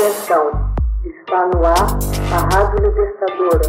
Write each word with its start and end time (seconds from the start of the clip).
Atenção, 0.00 0.72
está 1.04 1.44
no 1.48 1.60
ar 1.62 1.98
a 2.32 2.38
Rádio 2.54 2.88
Libertadora. 2.88 3.68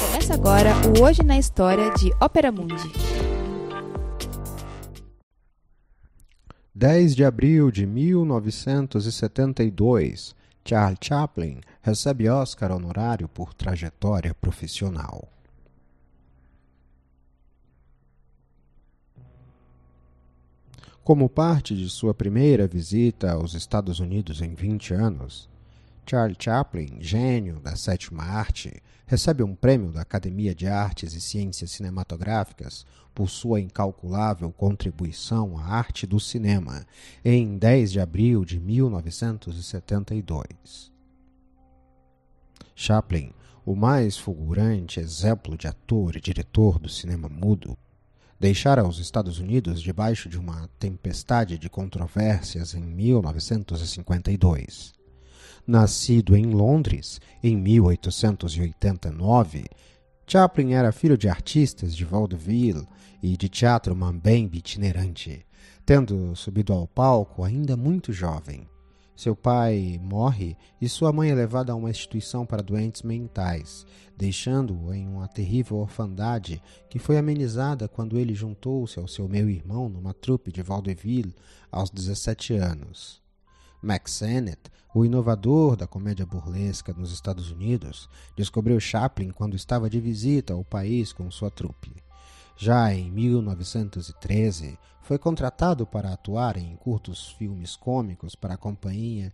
Começa 0.00 0.32
agora 0.32 0.72
o 0.98 1.02
Hoje 1.04 1.22
na 1.22 1.36
História 1.36 1.90
de 1.90 2.10
Ópera 2.18 2.50
Mundi. 2.50 2.90
10 6.74 7.14
de 7.14 7.22
abril 7.22 7.70
de 7.70 7.84
1972, 7.84 10.34
Charles 10.64 10.98
Chaplin 11.02 11.60
recebe 11.82 12.30
Oscar 12.30 12.72
honorário 12.72 13.28
por 13.28 13.52
trajetória 13.52 14.34
profissional. 14.40 15.28
Como 21.02 21.30
parte 21.30 21.74
de 21.74 21.88
sua 21.88 22.12
primeira 22.12 22.68
visita 22.68 23.32
aos 23.32 23.54
Estados 23.54 24.00
Unidos 24.00 24.42
em 24.42 24.52
20 24.54 24.92
anos, 24.92 25.48
Charles 26.06 26.36
Chaplin, 26.38 26.98
gênio 27.00 27.58
da 27.58 27.74
sétima 27.74 28.22
arte, 28.22 28.82
recebe 29.06 29.42
um 29.42 29.54
prêmio 29.54 29.92
da 29.92 30.02
Academia 30.02 30.54
de 30.54 30.66
Artes 30.66 31.14
e 31.14 31.20
Ciências 31.20 31.70
Cinematográficas 31.70 32.84
por 33.14 33.30
sua 33.30 33.60
incalculável 33.60 34.52
contribuição 34.52 35.56
à 35.56 35.64
arte 35.64 36.06
do 36.06 36.20
cinema 36.20 36.86
em 37.24 37.56
10 37.56 37.92
de 37.92 38.00
abril 38.00 38.44
de 38.44 38.60
1972. 38.60 40.92
Chaplin, 42.74 43.32
o 43.64 43.74
mais 43.74 44.18
fulgurante 44.18 45.00
exemplo 45.00 45.56
de 45.56 45.66
ator 45.66 46.14
e 46.16 46.20
diretor 46.20 46.78
do 46.78 46.90
cinema 46.90 47.26
mudo, 47.28 47.74
deixara 48.40 48.88
os 48.88 48.98
Estados 48.98 49.38
Unidos 49.38 49.80
debaixo 49.82 50.30
de 50.30 50.38
uma 50.38 50.66
tempestade 50.78 51.58
de 51.58 51.68
controvérsias 51.68 52.74
em 52.74 52.80
1952. 52.80 54.94
Nascido 55.66 56.34
em 56.34 56.46
Londres 56.46 57.20
em 57.42 57.54
1889, 57.54 59.66
Chaplin 60.26 60.72
era 60.72 60.90
filho 60.90 61.18
de 61.18 61.28
artistas 61.28 61.94
de 61.94 62.06
vaudeville 62.06 62.88
e 63.22 63.36
de 63.36 63.50
teatro 63.50 63.94
mambembe 63.94 64.56
itinerante, 64.58 65.44
tendo 65.84 66.34
subido 66.34 66.72
ao 66.72 66.88
palco 66.88 67.44
ainda 67.44 67.76
muito 67.76 68.10
jovem. 68.10 68.66
Seu 69.20 69.36
pai 69.36 70.00
morre 70.02 70.56
e 70.80 70.88
sua 70.88 71.12
mãe 71.12 71.28
é 71.28 71.34
levada 71.34 71.72
a 71.72 71.74
uma 71.74 71.90
instituição 71.90 72.46
para 72.46 72.62
doentes 72.62 73.02
mentais, 73.02 73.84
deixando-o 74.16 74.94
em 74.94 75.06
uma 75.06 75.28
terrível 75.28 75.76
orfandade 75.76 76.62
que 76.88 76.98
foi 76.98 77.18
amenizada 77.18 77.86
quando 77.86 78.18
ele 78.18 78.34
juntou-se 78.34 78.98
ao 78.98 79.06
seu 79.06 79.28
meio-irmão 79.28 79.90
numa 79.90 80.14
trupe 80.14 80.50
de 80.50 80.62
vaudeville 80.62 81.36
aos 81.70 81.90
17 81.90 82.54
anos. 82.54 83.20
Max 83.82 84.12
Sennett, 84.12 84.70
o 84.94 85.04
inovador 85.04 85.76
da 85.76 85.86
comédia 85.86 86.24
burlesca 86.24 86.94
nos 86.94 87.12
Estados 87.12 87.50
Unidos, 87.50 88.08
descobriu 88.34 88.80
Chaplin 88.80 89.32
quando 89.32 89.54
estava 89.54 89.90
de 89.90 90.00
visita 90.00 90.54
ao 90.54 90.64
país 90.64 91.12
com 91.12 91.30
sua 91.30 91.50
trupe. 91.50 91.92
Já 92.62 92.92
em 92.92 93.10
1913, 93.10 94.78
foi 95.00 95.18
contratado 95.18 95.86
para 95.86 96.12
atuar 96.12 96.58
em 96.58 96.76
curtos 96.76 97.30
filmes 97.30 97.74
cômicos 97.74 98.34
para 98.34 98.52
a 98.52 98.58
companhia 98.58 99.32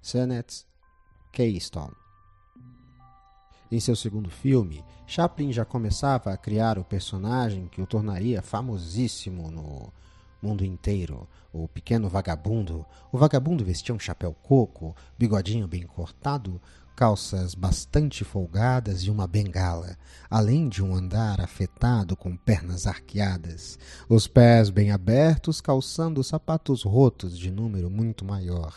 Sennett 0.00 0.64
Keystone. 1.32 1.96
Em 3.72 3.80
seu 3.80 3.96
segundo 3.96 4.30
filme, 4.30 4.84
Chaplin 5.04 5.52
já 5.52 5.64
começava 5.64 6.32
a 6.32 6.36
criar 6.36 6.78
o 6.78 6.84
personagem 6.84 7.66
que 7.66 7.82
o 7.82 7.86
tornaria 7.88 8.40
famosíssimo 8.40 9.50
no 9.50 9.92
mundo 10.42 10.64
inteiro, 10.64 11.28
o 11.52 11.68
pequeno 11.68 12.08
vagabundo. 12.08 12.84
O 13.12 13.18
vagabundo 13.18 13.64
vestia 13.64 13.94
um 13.94 13.98
chapéu 13.98 14.34
coco, 14.42 14.96
bigodinho 15.18 15.68
bem 15.68 15.82
cortado, 15.82 16.60
calças 16.94 17.54
bastante 17.54 18.24
folgadas 18.24 19.02
e 19.02 19.10
uma 19.10 19.26
bengala, 19.26 19.96
além 20.28 20.68
de 20.68 20.82
um 20.82 20.94
andar 20.94 21.40
afetado 21.40 22.16
com 22.16 22.36
pernas 22.36 22.86
arqueadas, 22.86 23.78
os 24.08 24.26
pés 24.26 24.70
bem 24.70 24.90
abertos, 24.90 25.60
calçando 25.60 26.22
sapatos 26.22 26.82
rotos 26.82 27.38
de 27.38 27.50
número 27.50 27.90
muito 27.90 28.24
maior. 28.24 28.74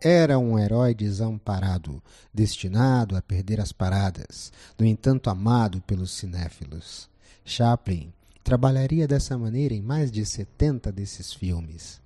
Era 0.00 0.38
um 0.38 0.58
herói 0.58 0.94
desamparado, 0.94 2.02
destinado 2.32 3.16
a 3.16 3.22
perder 3.22 3.60
as 3.60 3.72
paradas, 3.72 4.52
no 4.78 4.84
entanto 4.84 5.30
amado 5.30 5.80
pelos 5.80 6.12
cinéfilos. 6.12 7.08
Chaplin 7.44 8.12
trabalharia 8.44 9.08
dessa 9.08 9.38
maneira 9.38 9.72
em 9.72 9.80
mais 9.80 10.12
de 10.12 10.24
setenta 10.26 10.92
desses 10.92 11.32
filmes. 11.32 12.00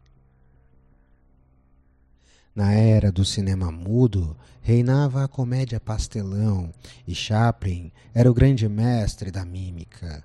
Na 2.55 2.73
era 2.73 3.11
do 3.11 3.25
cinema 3.25 3.71
mudo, 3.73 4.37
reinava 4.63 5.25
a 5.25 5.29
comédia 5.29 5.81
pastelão 5.81 6.73
e 7.07 7.15
Chaplin 7.15 7.93
era 8.15 8.31
o 8.31 8.35
grande 8.35 8.69
mestre 8.69 9.33
da 9.33 9.45
mímica. 9.45 10.23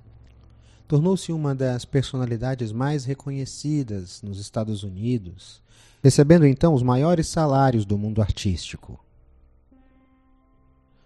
Tornou-se 0.88 1.32
uma 1.32 1.56
das 1.56 1.84
personalidades 1.84 2.72
mais 2.72 3.06
reconhecidas 3.06 4.22
nos 4.22 4.40
Estados 4.40 4.84
Unidos, 4.84 5.62
recebendo 6.04 6.46
então 6.46 6.76
os 6.76 6.84
maiores 6.84 7.28
salários 7.28 7.86
do 7.86 7.98
mundo 7.98 8.22
artístico. 8.22 9.00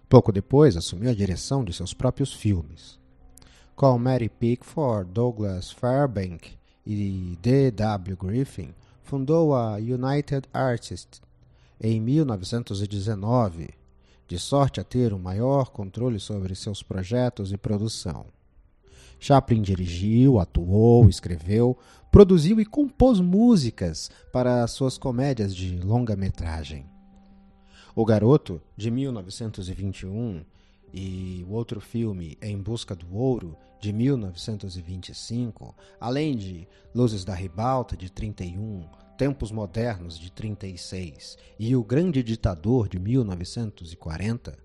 Pouco 0.08 0.32
depois 0.32 0.76
assumiu 0.76 1.10
a 1.10 1.14
direção 1.14 1.64
de 1.64 1.72
seus 1.72 1.94
próprios 1.94 2.32
filmes. 2.32 2.98
Com 3.78 3.96
Mary 3.96 4.28
Pickford, 4.28 5.08
Douglas 5.12 5.70
Fairbank 5.70 6.50
e 6.84 7.38
D. 7.40 7.70
W. 7.70 8.16
Griffin, 8.16 8.74
fundou 9.04 9.54
a 9.54 9.76
United 9.76 10.48
Artists 10.52 11.22
em 11.80 12.00
1919, 12.00 13.68
de 14.26 14.36
sorte 14.36 14.80
a 14.80 14.82
ter 14.82 15.14
um 15.14 15.18
maior 15.20 15.70
controle 15.70 16.18
sobre 16.18 16.56
seus 16.56 16.82
projetos 16.82 17.52
e 17.52 17.56
produção. 17.56 18.26
Chaplin 19.20 19.62
dirigiu, 19.62 20.40
atuou, 20.40 21.08
escreveu, 21.08 21.78
produziu 22.10 22.58
e 22.60 22.64
compôs 22.64 23.20
músicas 23.20 24.10
para 24.32 24.66
suas 24.66 24.98
comédias 24.98 25.54
de 25.54 25.78
longa-metragem. 25.78 26.84
O 27.94 28.04
Garoto, 28.04 28.60
de 28.76 28.90
1921, 28.90 30.44
e 30.92 31.44
o 31.48 31.52
outro 31.52 31.80
filme 31.80 32.36
Em 32.40 32.56
Busca 32.60 32.94
do 32.94 33.14
Ouro, 33.14 33.56
de 33.80 33.92
1925, 33.92 35.74
além 36.00 36.36
de 36.36 36.68
Luzes 36.94 37.24
da 37.24 37.34
Ribalta, 37.34 37.96
de 37.96 38.10
31, 38.10 38.88
Tempos 39.16 39.50
Modernos, 39.50 40.18
de 40.18 40.30
36 40.30 41.36
e 41.58 41.74
O 41.74 41.84
Grande 41.84 42.22
Ditador, 42.22 42.88
de 42.88 42.98
1940. 42.98 44.58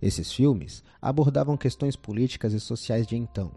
Esses 0.00 0.32
filmes 0.32 0.82
abordavam 1.00 1.56
questões 1.56 1.96
políticas 1.96 2.52
e 2.52 2.60
sociais 2.60 3.06
de 3.06 3.16
então, 3.16 3.52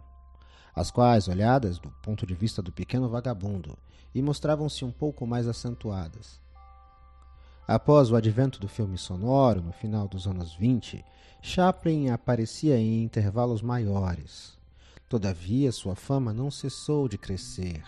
as 0.74 0.90
quais, 0.90 1.28
olhadas 1.28 1.78
do 1.78 1.90
ponto 2.02 2.26
de 2.26 2.34
vista 2.34 2.62
do 2.62 2.72
pequeno 2.72 3.08
vagabundo, 3.08 3.76
e 4.14 4.22
mostravam-se 4.22 4.84
um 4.84 4.92
pouco 4.92 5.26
mais 5.26 5.46
acentuadas. 5.46 6.40
Após 7.68 8.10
o 8.10 8.16
advento 8.16 8.58
do 8.58 8.66
filme 8.66 8.96
sonoro, 8.96 9.60
no 9.60 9.72
final 9.72 10.08
dos 10.08 10.26
anos 10.26 10.54
20, 10.54 11.04
Chaplin 11.42 12.08
aparecia 12.08 12.78
em 12.78 13.02
intervalos 13.02 13.60
maiores. 13.60 14.56
Todavia, 15.06 15.70
sua 15.70 15.94
fama 15.94 16.32
não 16.32 16.50
cessou 16.50 17.06
de 17.06 17.18
crescer. 17.18 17.84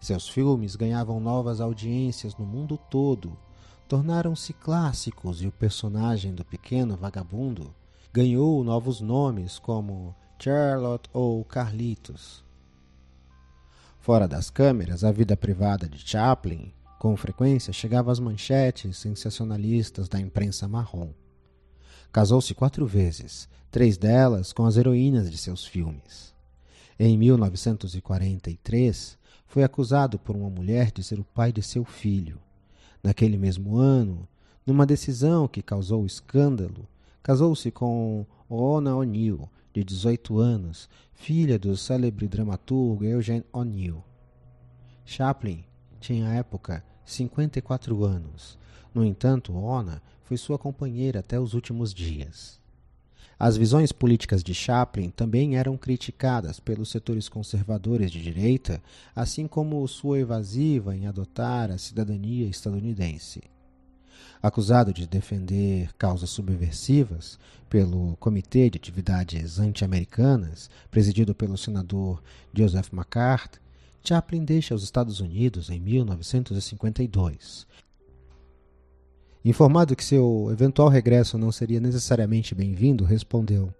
Seus 0.00 0.26
filmes 0.30 0.76
ganhavam 0.76 1.20
novas 1.20 1.60
audiências 1.60 2.34
no 2.38 2.46
mundo 2.46 2.78
todo, 2.90 3.36
tornaram-se 3.86 4.54
clássicos 4.54 5.42
e 5.42 5.46
o 5.46 5.52
personagem 5.52 6.34
do 6.34 6.42
pequeno 6.42 6.96
vagabundo 6.96 7.74
ganhou 8.10 8.64
novos 8.64 9.02
nomes 9.02 9.58
como 9.58 10.16
Charlotte 10.38 11.10
ou 11.12 11.44
Carlitos. 11.44 12.42
Fora 14.00 14.26
das 14.26 14.48
câmeras, 14.48 15.04
a 15.04 15.12
vida 15.12 15.36
privada 15.36 15.86
de 15.86 15.98
Chaplin 15.98 16.72
com 16.98 17.16
frequência 17.16 17.72
chegava 17.72 18.10
às 18.10 18.18
manchetes 18.18 18.98
sensacionalistas 18.98 20.08
da 20.08 20.20
imprensa 20.20 20.66
marrom. 20.66 21.10
Casou-se 22.12 22.52
quatro 22.54 22.84
vezes, 22.86 23.48
três 23.70 23.96
delas 23.96 24.52
com 24.52 24.64
as 24.64 24.76
heroínas 24.76 25.30
de 25.30 25.38
seus 25.38 25.64
filmes. 25.64 26.34
Em 26.98 27.16
1943, 27.16 29.16
foi 29.46 29.62
acusado 29.62 30.18
por 30.18 30.34
uma 30.34 30.50
mulher 30.50 30.90
de 30.90 31.04
ser 31.04 31.20
o 31.20 31.24
pai 31.24 31.52
de 31.52 31.62
seu 31.62 31.84
filho. 31.84 32.40
Naquele 33.02 33.38
mesmo 33.38 33.76
ano, 33.76 34.26
numa 34.66 34.84
decisão 34.84 35.46
que 35.46 35.62
causou 35.62 36.04
escândalo, 36.04 36.88
casou-se 37.22 37.70
com 37.70 38.26
Ona 38.48 38.96
O'Neill, 38.96 39.48
de 39.72 39.84
18 39.84 40.38
anos, 40.38 40.88
filha 41.12 41.58
do 41.58 41.76
célebre 41.76 42.26
dramaturgo 42.26 43.04
Eugene 43.04 43.44
O'Neill. 43.52 44.02
Chaplin 45.04 45.67
tinha 46.00 46.28
à 46.28 46.34
época 46.34 46.84
54 47.04 48.04
anos. 48.04 48.58
No 48.94 49.04
entanto, 49.04 49.54
Ona 49.54 50.02
foi 50.24 50.36
sua 50.36 50.58
companheira 50.58 51.20
até 51.20 51.38
os 51.38 51.54
últimos 51.54 51.94
dias. 51.94 52.58
As 53.38 53.56
visões 53.56 53.92
políticas 53.92 54.42
de 54.42 54.52
Chaplin 54.52 55.10
também 55.10 55.56
eram 55.56 55.76
criticadas 55.76 56.58
pelos 56.58 56.90
setores 56.90 57.28
conservadores 57.28 58.10
de 58.10 58.20
direita, 58.20 58.82
assim 59.14 59.46
como 59.46 59.86
sua 59.86 60.18
evasiva 60.18 60.96
em 60.96 61.06
adotar 61.06 61.70
a 61.70 61.78
cidadania 61.78 62.48
estadunidense. 62.48 63.42
Acusado 64.42 64.92
de 64.92 65.06
defender 65.06 65.92
causas 65.96 66.30
subversivas 66.30 67.38
pelo 67.70 68.16
Comitê 68.16 68.68
de 68.68 68.78
Atividades 68.78 69.60
Anti-Americanas, 69.60 70.68
presidido 70.90 71.32
pelo 71.32 71.56
senador 71.56 72.20
Joseph 72.52 72.92
McCarthy, 72.92 73.60
Chaplin 74.02 74.44
deixa 74.44 74.74
os 74.74 74.82
Estados 74.82 75.20
Unidos 75.20 75.70
em 75.70 75.80
1952. 75.80 77.66
Informado 79.44 79.94
que 79.94 80.04
seu 80.04 80.48
eventual 80.50 80.88
regresso 80.88 81.38
não 81.38 81.52
seria 81.52 81.80
necessariamente 81.80 82.54
bem-vindo, 82.54 83.04
respondeu: 83.04 83.72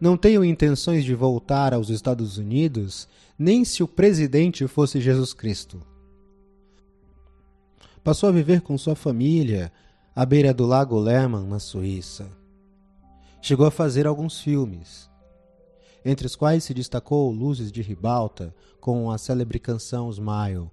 Não 0.00 0.16
tenho 0.16 0.44
intenções 0.44 1.04
de 1.04 1.14
voltar 1.14 1.74
aos 1.74 1.90
Estados 1.90 2.38
Unidos, 2.38 3.08
nem 3.38 3.64
se 3.64 3.82
o 3.82 3.88
presidente 3.88 4.66
fosse 4.66 5.00
Jesus 5.00 5.32
Cristo. 5.34 5.80
Passou 8.02 8.28
a 8.28 8.32
viver 8.32 8.60
com 8.60 8.78
sua 8.78 8.94
família 8.94 9.72
à 10.14 10.24
beira 10.24 10.54
do 10.54 10.64
Lago 10.64 10.98
Lehmann, 10.98 11.46
na 11.46 11.58
Suíça. 11.58 12.30
Chegou 13.42 13.66
a 13.66 13.70
fazer 13.70 14.06
alguns 14.06 14.40
filmes, 14.40 15.10
entre 16.08 16.24
os 16.24 16.36
quais 16.36 16.62
se 16.62 16.72
destacou 16.72 17.32
Luzes 17.32 17.72
de 17.72 17.82
Ribalta 17.82 18.54
com 18.80 19.10
a 19.10 19.18
célebre 19.18 19.58
canção 19.58 20.08
Smile. 20.08 20.70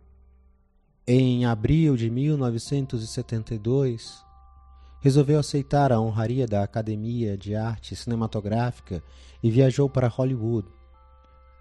Em 1.08 1.44
abril 1.44 1.98
de 1.98 2.08
1972, 2.08 4.24
resolveu 5.02 5.40
aceitar 5.40 5.92
a 5.92 6.00
honraria 6.00 6.46
da 6.46 6.62
Academia 6.62 7.36
de 7.36 7.56
Arte 7.56 7.96
Cinematográfica 7.96 9.04
e 9.42 9.50
viajou 9.50 9.90
para 9.90 10.08
Hollywood, 10.08 10.68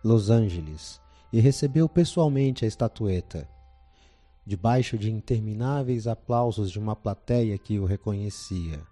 Los 0.04 0.28
Angeles, 0.28 1.00
e 1.32 1.40
recebeu 1.40 1.88
pessoalmente 1.88 2.66
a 2.66 2.68
estatueta 2.68 3.48
debaixo 4.44 4.98
de 4.98 5.10
intermináveis 5.10 6.06
aplausos 6.06 6.70
de 6.70 6.78
uma 6.78 6.94
plateia 6.94 7.56
que 7.56 7.78
o 7.78 7.86
reconhecia. 7.86 8.82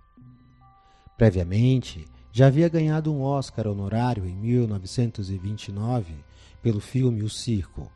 Previamente, 1.18 2.06
já 2.32 2.46
havia 2.46 2.68
ganhado 2.68 3.12
um 3.12 3.22
Oscar 3.22 3.66
honorário 3.66 4.24
em 4.26 4.34
1929 4.34 6.14
pelo 6.62 6.80
filme 6.80 7.22
O 7.22 7.30
Circo. 7.30 7.90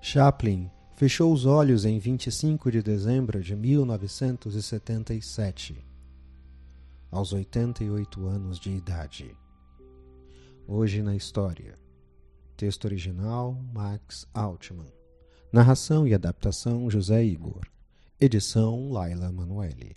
Chaplin 0.00 0.70
fechou 0.94 1.32
os 1.32 1.46
olhos 1.46 1.84
em 1.84 1.98
25 1.98 2.70
de 2.70 2.80
dezembro 2.82 3.42
de 3.42 3.56
1977, 3.56 5.84
aos 7.10 7.32
88 7.32 8.26
anos 8.26 8.58
de 8.58 8.70
idade. 8.70 9.34
Hoje 10.66 11.02
na 11.02 11.16
história. 11.16 11.78
Texto 12.56 12.84
original 12.84 13.54
Max 13.72 14.28
Altman. 14.34 14.92
Narração 15.50 16.06
e 16.06 16.14
adaptação 16.14 16.90
José 16.90 17.24
Igor. 17.24 17.62
Edição 18.20 18.90
Laila 18.90 19.32
Manuelle. 19.32 19.96